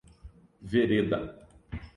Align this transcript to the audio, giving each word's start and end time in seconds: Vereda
Vereda 0.71 1.19